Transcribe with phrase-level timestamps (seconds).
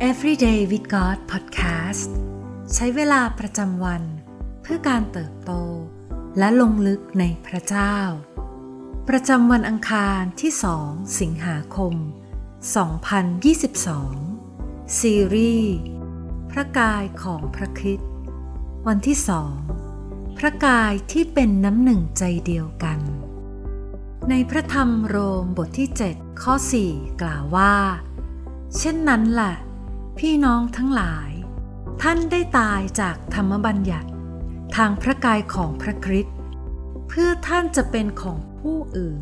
[0.00, 2.10] Everyday with God Podcast
[2.74, 4.02] ใช้เวลาประจำวัน
[4.62, 5.52] เพื่อการเติบโต
[6.38, 7.96] และลงลึกในพระเจ้า
[9.08, 10.52] ประจำวันอังคารที่
[10.84, 11.94] 2 สิงหาคม
[13.64, 15.76] 2022 ซีรีส์
[16.50, 18.10] พระกายของพระคริสต์
[18.86, 19.54] วันที่สอง
[20.38, 22.98] พระกายที่เป็นน้ำหนึ่งใจเดียวกัน
[24.30, 26.54] ในพระธรรมโรมบทที่ 7 ข้อ
[26.88, 27.74] 4 กล่าวว่า
[28.78, 29.54] เช่นนั้นแหละ
[30.18, 31.30] พี่น้องทั้งหลาย
[32.02, 34.10] ท่านได้ตายจากธรรมบัญญัติ
[34.76, 36.36] ทางพระกายของพระคริสต์
[37.08, 39.20] เพื่อท่านจะเป็นของผู้อื่น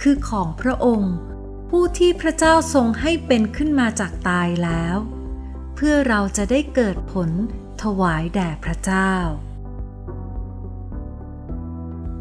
[0.00, 1.14] คือของพระองค์
[1.70, 4.96] ผู้ที่พระเจ้าทรงให้เป็นขึ้นมาจากตายแล้ว
[5.74, 7.30] เพื่อเราจะได้เกิดผล
[7.82, 9.12] ถวายแด่พระเจ้า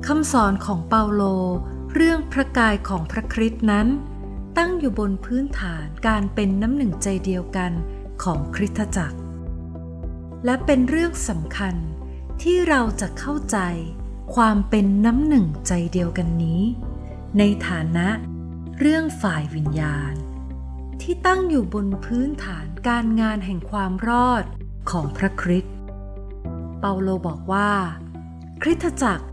[0.07, 1.23] คำสอนของเปาโล
[1.93, 3.87] เรื่องพระกายของพระคริสต์นั้น
[4.57, 7.71] ตั้งอยู่บนพื้นฐานการเป็นน้ำหนึ่งใจเดียวกัน
[8.23, 9.19] ของคริสตจักร
[10.45, 11.75] และเป็นเรื่องสำคัญ
[12.41, 13.57] ที่เราจะเข้าใจ
[14.35, 16.61] ความเป็นน้ำหนึ่งใจเดียวกันนี้
[17.37, 18.07] ในฐานะ
[18.79, 20.13] เรื่องฝ่ายวิญญาณ
[21.01, 24.43] ที่ตั้งอยู่บนพื้นฐานการงานแห่งความรอด
[24.89, 25.75] ของพระคริสต์
[26.79, 27.71] เปาโลบอกว่า
[28.61, 29.25] คริสตจักร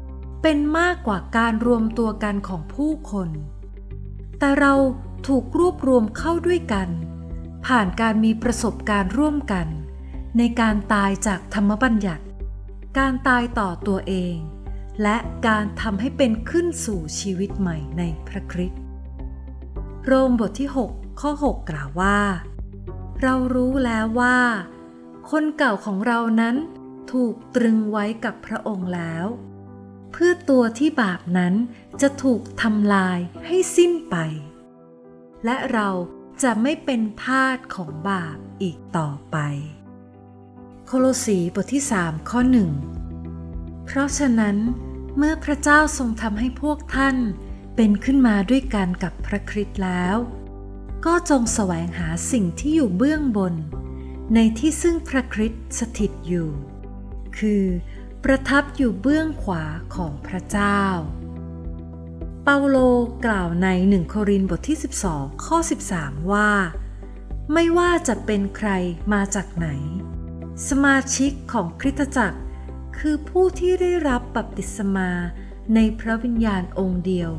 [0.42, 3.28] เป็นมากกว่าการรวมตัวกันของผู้คน
[4.38, 4.72] แต่เรา
[5.26, 6.88] ถูกรวบรวมเข้าด้วยกัน
[7.66, 9.66] ผ่านการมีประสบการณ์ร่วมกัน
[10.38, 12.24] ในการตายจากธรรมบัญญัติ
[12.98, 14.36] การตายต่อตัวเอง
[15.02, 18.80] และการทำให้เป็นขึ้นสู่ชีวิตใหม่ในพระคริสต์
[20.04, 22.20] โรมบทที่ 6 ข้อ 6 กล่าวว่า
[23.22, 24.38] เรารู้แล้วว่า
[25.30, 26.56] คนเก่าของเรานั้น
[27.12, 29.26] ถูกตรึงไว้กับพระองค์แล้ว
[30.12, 31.54] เพื่อตัวที่บาปนั้น
[32.00, 34.16] จะถูกทำลายให้สิ้นไป
[35.44, 35.88] และเรา
[36.42, 39.36] จะไม่เป็นทาสของบาปอีกต่อไป
[40.86, 42.70] โคโลสีบทที่ 3 ข้อหนึ่ง
[43.84, 44.56] เพราะฉะนั้น
[45.16, 47.16] เมื่อพระเจ้าทรงทำให้พวกท่าน
[47.76, 50.16] เป็นขึ้นมาด้วยกันกับพระคริสต์แล้ว
[51.06, 53.54] ก็จงแสวงหาสิ่งที่อยู่เบื้องบน
[54.34, 56.50] ในที่ซึ่งพระคริสต์สถิตอยู่
[57.38, 57.64] คือ
[58.24, 59.64] ประทับอยู่เบื้องขวา
[59.94, 62.78] ของพระเจ้าาโล
[63.26, 64.78] กล่าวในหนึ่งโครินธ์บทที่
[65.08, 65.58] 12 ข้อ
[65.92, 66.50] 13 ว่า
[67.52, 68.70] ไม่ว่าจะเป็นใคร
[69.12, 69.68] มาจากไหน
[70.68, 72.40] สมาชิกของคริสตจักร
[72.98, 75.10] คือผู้ที่ได้รับบัพติศมา
[75.74, 77.30] ในพระวิญญาณองค์เดียว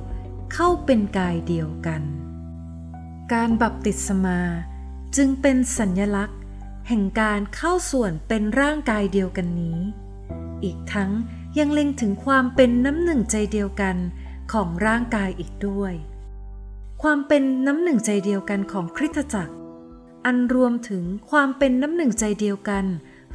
[0.53, 2.01] เข้าเป็นกายเดียวกัน
[3.33, 4.39] การบัพติศมา
[5.15, 6.39] จึงเป็นสัญญลักษณ์
[6.87, 9.79] แห่งการเข้าส่วนเป็นร่างกายเดียวกันนี้
[10.63, 11.11] อีกทั้ง
[11.57, 13.97] ยังเล็งถึงความเป็นน้ำหนึ่งใจเดียวกัน
[14.51, 15.93] ของร่างกายอีกด้วย
[17.01, 19.53] ความเป็นน้ำหนึ่งใจเดียวกันของคริสตจักร
[20.25, 22.85] อันรวมถึงความเป็นน้ำหนึ่งใจเดียวกัน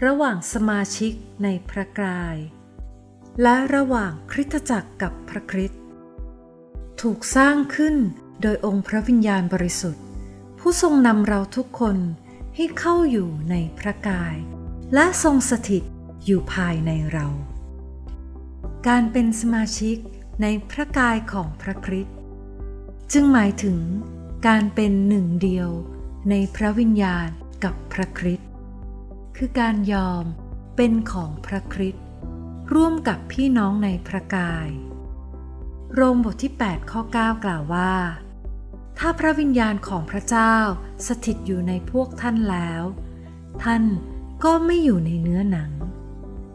[0.05, 1.13] ระหว่างสมาชิก
[1.43, 2.37] ในพระกาย
[3.43, 5.81] และระหว่างคริสตจักรกับพระคริสต์
[7.01, 7.97] ถูกสร้างขึ้น
[8.43, 10.03] โดยองค์พระวิญญาณบริสุทธิ์
[10.59, 11.97] ผู้ทรงนำเราทุกคน
[12.57, 14.37] ให้เข้าอยู่ในพระกาย
[14.95, 15.85] และทรงสถิต
[16.25, 17.27] อยู่ภายในเรา
[18.89, 19.97] การเป็นสมาชิก
[20.43, 22.17] ในพระกายของพระคริสต์
[23.13, 23.81] จึงหมายถึง
[24.47, 25.71] การเป็นหนึ่งเดียว
[26.31, 27.29] ในพระวิญญาณ
[27.65, 28.49] กับพระคริสต์
[29.37, 30.25] คือการยอม
[30.77, 32.05] เป็นของพระคริสต์
[32.75, 34.69] ร่วมกับพี่น้องในพระกาย
[35.95, 37.95] โรมบทที่ 8 ข้อ 9 กล่าวว่า
[38.99, 40.55] ถ้าพระวิญญาณของพระเจ้า
[41.07, 42.83] สถิตอยู่ในพวกท่านแล้ว
[43.63, 43.85] ท่าน
[44.45, 45.73] ก็ไม่อยู่ในเนื้อหนัง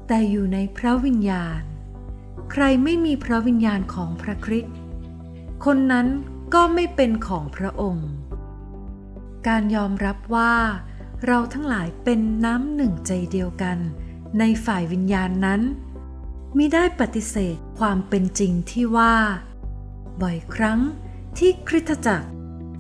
[0.08, 1.62] แต่อยู่ในพระวิญญาณ
[2.52, 4.76] ใครไม่มีพระวิญญาณของพระคริสต์
[5.66, 6.08] คนนั้น
[6.54, 8.10] ก็ไม่เป็นของพระองค์
[9.48, 10.56] การยอมรับว่า
[11.26, 13.78] เราทั้งหลายเป็นน้ำหนึ่งใจเดียวกัน
[14.40, 15.62] ในฝ่ายวิญญาณนั้น
[16.58, 19.16] มิได้ปฏิเสธความเป็นจริงที่ว่า
[20.22, 20.80] บ่อยครั้ง
[21.38, 22.30] ที่คริสตจักร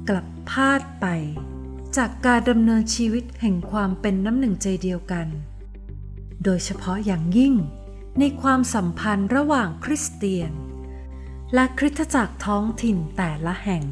[0.09, 1.05] กลับพลาดไป
[1.97, 5.27] จากการดำเนินชีวิตแห่งความเป็นน้ำหนึ่งใจเดียวกัน
[6.43, 7.53] โดยเฉพาะอย่างยิ่ง
[8.19, 10.51] ในความสัมพันธ์ระหว่างคริสเตียน
[11.53, 13.83] และคริสตจักรท้องถิ่นแต่ละแห่ง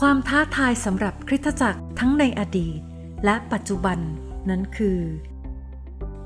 [0.00, 2.80] ความท้าทายสำหรับคริสตจักรทั้งในอดีต
[3.24, 3.98] และปัจจุบัน
[4.48, 5.00] นั้นคือ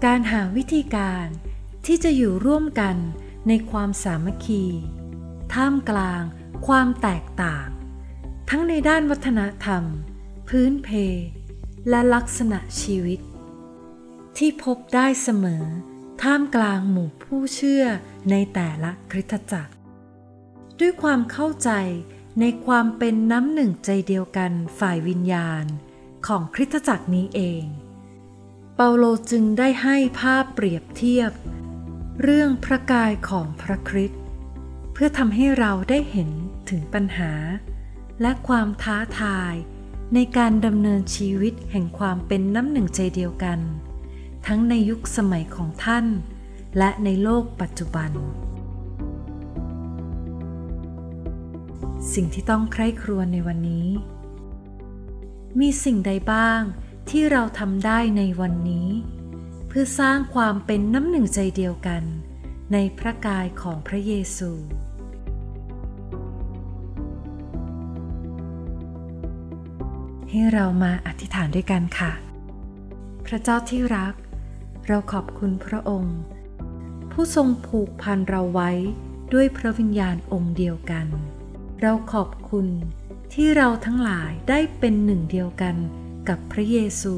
[0.04, 1.26] การหาวิธีการ
[1.86, 2.96] ที่จะอยู่ร่วมกัน
[3.48, 4.64] ในความสามัคคี
[5.54, 6.22] ท่ามกลาง
[6.66, 7.66] ความแตกต่าง
[8.50, 9.84] ทั้งในด้านวัฒนธรรม
[10.48, 10.88] พื้นเพ
[11.88, 13.20] และลักษณะชีวิต
[14.36, 15.64] ที่พบได้เสมอ
[16.22, 17.84] ท่ามกลางหมู่ผู้เชื่อ
[18.30, 19.72] ในแต่ละคริสตจักร
[20.80, 21.70] ด้วยความเข้าใจ
[22.40, 25.64] ในความเป็นน้ำหนึ่งใจเดียวกันฝ่ายวิญญาณ
[26.26, 27.64] ของคริสตจักรนี้เอง
[28.74, 31.32] เปาโลจึงได้ให้ภาพเปรียบเทียบ
[32.22, 34.20] เรื่องพระกายของพระคริสต์
[34.92, 36.30] เพื่อทำให้เราได้เห็น
[36.70, 37.32] ถึงปัญหา
[38.20, 39.54] และความท้าทาย
[40.14, 43.58] ในการดำเนินชีวิตแห่งความเป็นน้ำหนึ่งใจเดียวกัน
[44.46, 46.06] ทั้งในยุคสมัยของท่าน
[46.78, 48.10] และในโลกปัจจุบัน
[52.14, 53.88] สิ่งที่ต้องใคร่ครวญในวันนี้
[55.60, 56.60] มีสิ่งใดบ้าง
[57.10, 58.88] ที่เราทำได้ในวันนี้
[59.68, 62.02] เพื่อสร้างความเป็นน้ำหนึ่งใจเดียวกัน
[62.72, 64.50] ในพระกายของพระเยซู
[70.30, 72.12] ให้เรามาอธิษฐานด้วยกันค่ะ
[73.26, 74.14] พระเจ้าที่รัก
[74.87, 76.19] เราขอบคุณพระองค์
[77.12, 78.70] ผู้ทรงผูกพันเราไว้
[79.32, 81.06] ด้วยพระวิญญาณองค์เดียวกัน
[81.81, 82.67] เราขอบคุณ
[83.32, 85.76] ที่เราทั้งหลายได้เป็นหนึ่งเดียวกัน
[86.29, 87.14] กับพระเยซู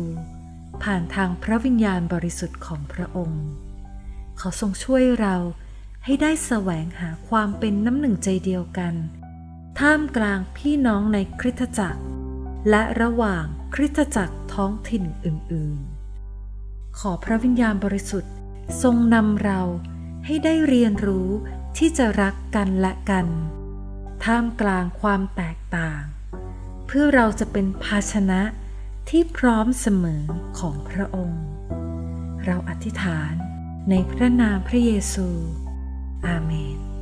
[0.82, 3.44] ผ่านทางพระวิญญาณบริสุทธิ์ของพระองค์
[4.40, 5.36] ขอทรงช่วยเรา
[6.04, 8.94] ให้ได้แสวงหาความเป็นน้ำหนึ่งใจเดียวกัน
[9.78, 12.02] ท่ามกลางพี่น้องในคริสตจักร
[12.70, 13.44] และระหว่าง
[13.74, 15.93] คริสตจักรท้องถิ่นอื่นๆ
[16.98, 18.32] ขอพระวิญญาณบริสุทธิ์
[18.82, 19.60] ทรงนำเรา
[20.26, 21.28] ให้ได้เรียนรู้
[21.76, 23.26] ที่จะรักกันและกัน
[24.24, 26.02] ท่ามกลางความแตกต่าง
[26.86, 28.40] เพื่อเราจะเป็นภาชนะ
[29.08, 30.24] ที่พร้อมเสมอ
[30.58, 31.42] ของพระองค์
[32.44, 33.32] เราอธิษฐาน
[33.90, 35.28] ในพระนามพระเยซู
[36.26, 36.93] อาเมน